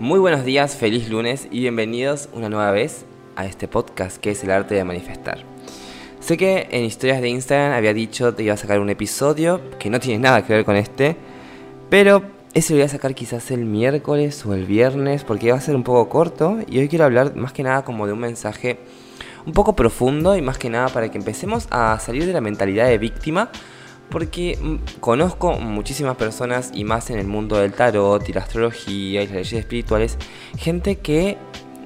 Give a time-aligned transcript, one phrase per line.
[0.00, 3.04] Muy buenos días, feliz lunes y bienvenidos una nueva vez
[3.36, 5.44] a este podcast que es el arte de manifestar.
[6.20, 9.90] Sé que en historias de Instagram había dicho que iba a sacar un episodio que
[9.90, 11.16] no tiene nada que ver con este,
[11.90, 12.22] pero
[12.54, 15.76] ese lo voy a sacar quizás el miércoles o el viernes porque va a ser
[15.76, 18.78] un poco corto y hoy quiero hablar más que nada como de un mensaje
[19.44, 22.86] un poco profundo y más que nada para que empecemos a salir de la mentalidad
[22.86, 23.50] de víctima
[24.10, 29.22] porque mm, conozco muchísimas personas y más en el mundo del tarot y la astrología
[29.22, 30.18] y las leyes espirituales,
[30.58, 31.38] gente que,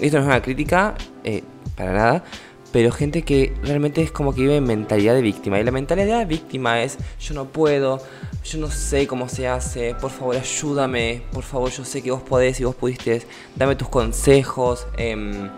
[0.00, 1.42] esto no es una crítica, eh,
[1.76, 2.24] para nada,
[2.72, 5.60] pero gente que realmente es como que vive en mentalidad de víctima.
[5.60, 8.00] Y la mentalidad de víctima es, yo no puedo,
[8.44, 12.22] yo no sé cómo se hace, por favor ayúdame, por favor yo sé que vos
[12.22, 13.22] podés y vos pudiste,
[13.56, 14.86] dame tus consejos.
[14.96, 15.50] Eh,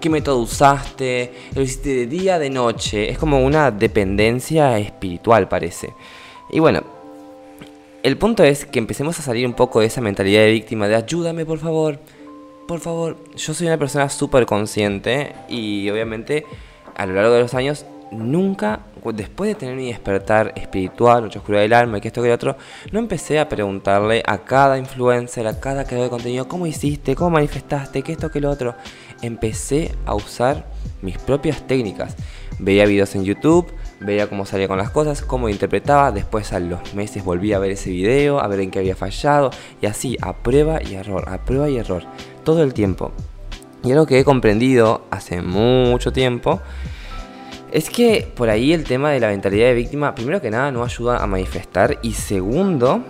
[0.00, 3.10] qué método usaste, lo hiciste de día, de noche.
[3.10, 5.94] Es como una dependencia espiritual, parece.
[6.50, 6.82] Y bueno,
[8.02, 10.94] el punto es que empecemos a salir un poco de esa mentalidad de víctima, de
[10.96, 11.98] ayúdame por favor,
[12.66, 13.16] por favor.
[13.36, 16.44] Yo soy una persona súper consciente y obviamente
[16.94, 18.80] a lo largo de los años nunca,
[19.12, 22.56] después de tener mi despertar espiritual, noche oscura del alma que esto que otro,
[22.92, 27.30] no empecé a preguntarle a cada influencer, a cada creador de contenido, cómo hiciste, cómo
[27.30, 28.74] manifestaste, qué esto que lo otro.
[29.22, 30.66] Empecé a usar
[31.02, 32.16] mis propias técnicas.
[32.58, 36.94] Veía videos en YouTube, veía cómo salía con las cosas, cómo interpretaba, después a los
[36.94, 39.50] meses volví a ver ese video, a ver en qué había fallado,
[39.80, 42.02] y así, a prueba y error, a prueba y error,
[42.44, 43.12] todo el tiempo.
[43.84, 46.60] Y algo que he comprendido hace mucho tiempo
[47.72, 50.84] es que por ahí el tema de la mentalidad de víctima, primero que nada, no
[50.84, 51.98] ayuda a manifestar.
[52.02, 53.02] Y segundo,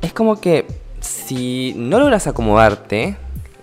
[0.00, 0.66] es como que
[1.00, 3.16] si no logras acomodarte,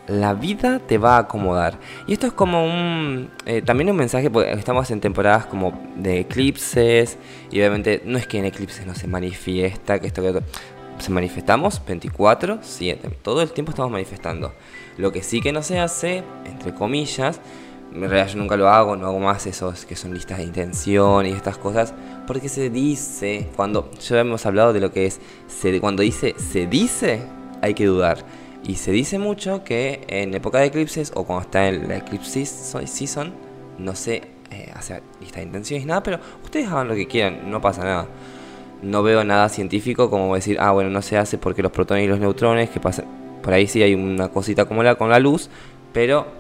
[0.08, 1.80] la vida te va a acomodar.
[2.08, 3.30] Y esto es como un.
[3.46, 7.18] Eh, también un mensaje, porque estamos en temporadas como de eclipses.
[7.52, 10.42] Y obviamente no es que en eclipses no se manifiesta, que esto que
[11.00, 12.98] Se manifestamos 24-7.
[13.22, 14.54] Todo el tiempo estamos manifestando.
[14.98, 17.40] Lo que sí que no se hace, entre comillas,
[17.94, 21.26] en realidad yo nunca lo hago, no hago más esos que son listas de intención
[21.26, 21.94] y estas cosas,
[22.28, 25.20] porque se dice, cuando ya hemos hablado de lo que es,
[25.82, 27.22] cuando dice se dice,
[27.62, 28.20] hay que dudar.
[28.64, 32.46] Y se dice mucho que en época de eclipses o cuando está en la eclipse
[32.46, 33.34] season,
[33.78, 37.62] no se eh, hace lista de intenciones nada, pero ustedes hagan lo que quieran, no
[37.62, 38.08] pasa nada.
[38.82, 42.08] No veo nada científico como decir, ah, bueno, no se hace porque los protones y
[42.08, 43.06] los neutrones, que pasan,
[43.42, 45.50] por ahí sí hay una cosita como la con la luz,
[45.94, 46.39] pero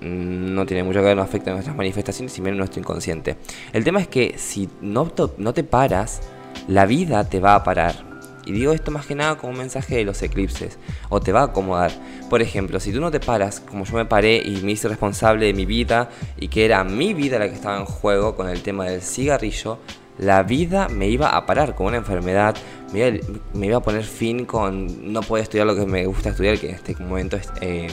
[0.00, 3.36] no tiene mucho que ver, no afecta a nuestras manifestaciones y menos nuestro inconsciente.
[3.72, 6.20] El tema es que si no, no te paras,
[6.68, 8.04] la vida te va a parar.
[8.46, 11.44] Y digo esto más que nada como mensaje de los eclipses, o te va a
[11.46, 11.90] acomodar.
[12.30, 15.46] Por ejemplo, si tú no te paras, como yo me paré y me hice responsable
[15.46, 18.62] de mi vida, y que era mi vida la que estaba en juego con el
[18.62, 19.78] tema del cigarrillo,
[20.18, 22.56] la vida me iba a parar con una enfermedad,
[22.92, 23.20] me
[23.66, 26.74] iba, a poner fin con no poder estudiar lo que me gusta estudiar, que en
[26.76, 27.50] este momento es...
[27.60, 27.88] Eh,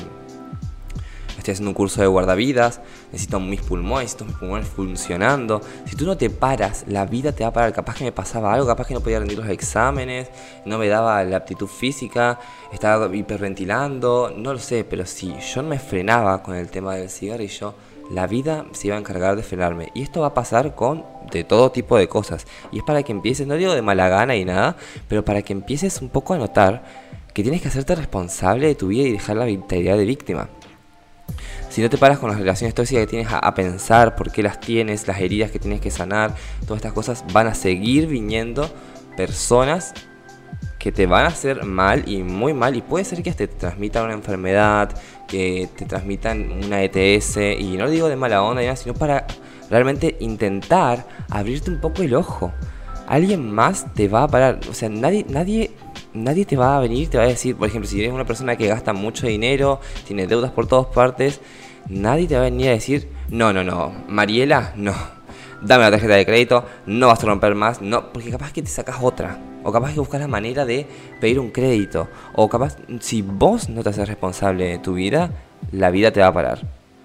[1.44, 2.80] estoy haciendo un curso de guardavidas,
[3.12, 5.62] necesito mis pulmones, necesito mis pulmones funcionando.
[5.86, 7.74] Si tú no te paras, la vida te va a parar.
[7.74, 10.30] Capaz que me pasaba algo, capaz que no podía rendir los exámenes,
[10.66, 12.40] no me daba la aptitud física,
[12.72, 17.10] estaba hiperventilando, no lo sé, pero si yo no me frenaba con el tema del
[17.10, 17.76] cigarrillo,
[18.10, 19.92] la vida se iba a encargar de frenarme.
[19.94, 22.48] Y esto va a pasar con de todo tipo de cosas.
[22.72, 24.78] Y es para que empieces, no digo de mala gana y nada,
[25.10, 26.84] pero para que empieces un poco a notar
[27.34, 30.50] que tienes que hacerte responsable de tu vida y dejar la vitalidad de víctima.
[31.74, 34.60] Si no te paras con las relaciones tóxicas que tienes a, pensar, por qué las
[34.60, 36.36] tienes, las heridas que tienes que sanar,
[36.68, 38.70] todas estas cosas, van a seguir viniendo
[39.18, 39.96] personas
[40.78, 42.76] que te van a hacer mal y muy mal.
[42.76, 44.92] Y puede ser que te transmitan una enfermedad,
[45.28, 47.38] que te transmitan una ETS.
[47.38, 49.26] Y no lo digo de mala onda, sino para
[49.72, 52.54] realmente intentar abrirte un poco el ojo.
[53.08, 54.60] Alguien más te va a parar.
[54.70, 55.72] O sea, nadie, nadie
[56.14, 58.56] nadie te va a venir, te va a decir, por ejemplo, si eres una persona
[58.56, 61.42] que gasta mucho dinero, tiene deudas por todas partes,
[61.90, 64.94] nadie te va a venir a decir, no, no, no, Mariela, no,
[65.62, 68.70] dame la tarjeta de crédito, no vas a romper más, no, porque capaz que te
[68.70, 70.88] sacas otra, o capaz que buscas la manera de
[71.20, 75.32] pedir un crédito, o capaz, si vos no te haces responsable de tu vida,
[75.72, 76.62] la vida te va a parar.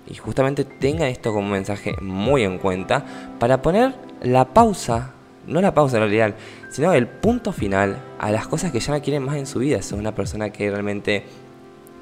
[0.07, 3.05] Y justamente tenga esto como mensaje muy en cuenta
[3.39, 5.13] para poner la pausa
[5.49, 6.35] no la pausa en realidad,
[6.71, 9.83] sino el punto final a las cosas que ya no quieren más en su vida.
[9.83, 11.25] Si es una persona que realmente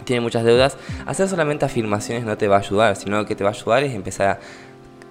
[0.04, 0.76] tiene muchas deudas,
[1.06, 3.94] hacer solamente afirmaciones no te va a ayudar, sino que te va a ayudar es
[3.94, 4.40] empezar a...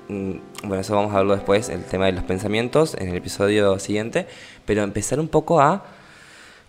[0.07, 3.77] Mm, bueno, eso vamos a verlo después, el tema de los pensamientos, en el episodio
[3.79, 4.27] siguiente,
[4.65, 5.83] pero empezar un poco a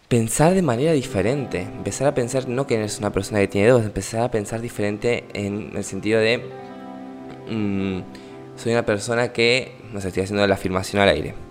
[0.08, 3.84] pensar de manera diferente, empezar a pensar no que eres una persona que tiene deudas,
[3.84, 6.38] empezar a pensar diferente en el sentido de...
[7.48, 8.00] Mm,
[8.56, 11.46] soy una persona que, no sé, estoy haciendo la afirmación al aire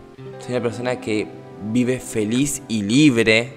[0.45, 1.27] soy una persona que
[1.71, 3.53] vive feliz y libre,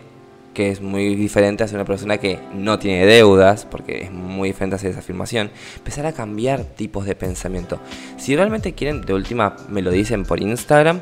[0.58, 4.48] que es muy diferente a ser una persona que no tiene deudas, porque es muy
[4.48, 7.78] diferente hacer esa afirmación, empezar a cambiar tipos de pensamiento.
[8.16, 11.00] Si realmente quieren, de última me lo dicen por Instagram,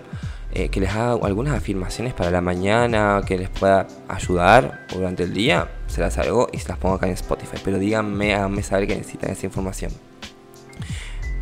[0.52, 5.32] eh, que les haga algunas afirmaciones para la mañana, que les pueda ayudar durante el
[5.32, 7.56] día, se las hago y se las pongo acá en Spotify.
[7.64, 9.90] Pero díganme, háganme saber que necesitan esa información.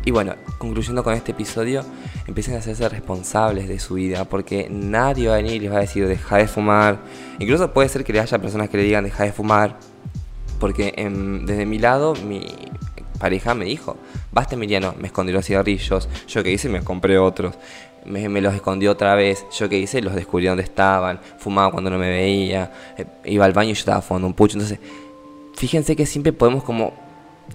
[0.05, 1.83] Y bueno, concluyendo con este episodio,
[2.27, 5.77] empiecen a hacerse responsables de su vida, porque nadie va a venir y les va
[5.77, 6.99] a decir deja de fumar.
[7.39, 9.79] Incluso puede ser que le haya personas que le digan deja de fumar,
[10.59, 10.93] porque
[11.43, 12.45] desde mi lado mi
[13.19, 13.97] pareja me dijo,
[14.31, 17.55] basta Emiliano, me escondí los cigarrillos, yo que hice me compré otros,
[18.05, 21.97] me, los escondí otra vez, yo que hice los descubrí dónde estaban, fumaba cuando no
[21.97, 24.79] me veía, eh, iba al baño y yo estaba fumando un pucho, entonces
[25.55, 26.93] fíjense que siempre podemos como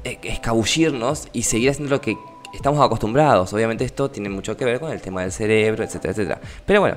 [0.04, 2.16] eh, escabullirnos y seguir haciendo lo que
[2.54, 3.52] estamos acostumbrados.
[3.52, 6.40] Obviamente esto tiene mucho que ver con el tema del cerebro, etcétera, etcétera.
[6.66, 6.96] Pero bueno,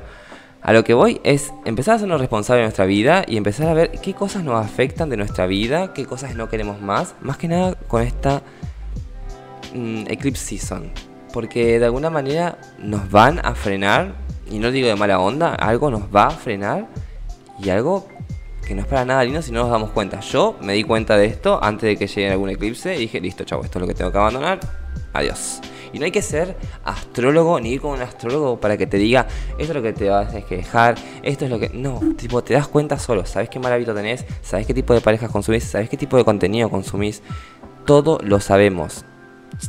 [0.62, 3.74] a lo que voy es empezar a hacernos responsables de nuestra vida y empezar a
[3.74, 7.50] ver qué cosas nos afectan de nuestra vida, qué cosas no queremos más, más que
[7.50, 8.42] nada con esta
[9.74, 10.90] mm, Eclipse Season.
[11.34, 14.14] Porque de alguna manera nos van a frenar,
[14.50, 16.88] y no digo de mala onda, algo nos va a frenar
[17.62, 18.08] y algo
[18.66, 20.22] que no es para nada lindo si no nos damos cuenta.
[20.22, 23.44] Yo me di cuenta de esto antes de que llegue algún eclipse y dije, listo,
[23.44, 24.60] chavo, esto es lo que tengo que abandonar,
[25.14, 25.62] adiós.
[25.94, 29.28] Y no hay que ser astrólogo ni ir con un astrólogo para que te diga,
[29.52, 31.70] esto es lo que te vas a dejar, esto es lo que...
[31.70, 35.02] No, tipo, te das cuenta solo, sabes qué mal hábito tenés, sabes qué tipo de
[35.02, 37.22] parejas consumís, sabes qué tipo de contenido consumís.
[37.86, 39.06] Todo lo sabemos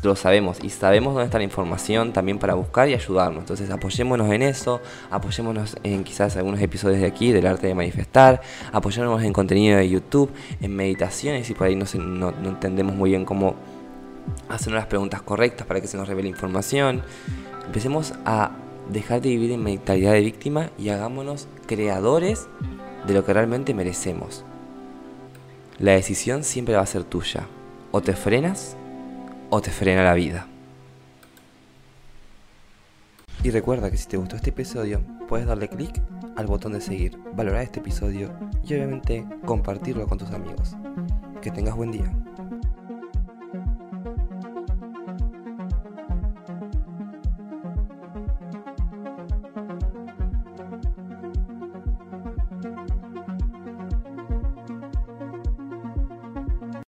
[0.03, 3.41] lo sabemos y sabemos dónde está la información también para buscar y ayudarnos.
[3.41, 4.81] Entonces apoyémonos en eso,
[5.11, 8.41] apoyémonos en quizás algunos episodios de aquí del arte de manifestar,
[8.73, 10.31] apoyémonos en contenido de YouTube,
[10.61, 13.57] en meditaciones y por ahí no, no, no entendemos muy bien cómo
[14.49, 17.03] hacernos las preguntas correctas para que se nos revele información.
[17.67, 18.53] Empecemos a
[18.91, 22.49] dejar de vivir en mentalidad de víctima y hagámonos creadores
[23.07, 24.45] de lo que realmente merecemos.
[25.79, 27.47] La decisión siempre va a ser tuya.
[27.91, 28.77] O te frenas
[29.51, 30.47] o te frena la vida.
[33.43, 36.01] Y recuerda que si te gustó este episodio, puedes darle clic
[36.37, 38.33] al botón de seguir, valorar este episodio
[38.67, 40.75] y obviamente compartirlo con tus amigos.
[41.43, 42.24] Que tengas buen día.